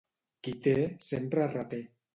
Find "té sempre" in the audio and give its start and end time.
0.67-1.49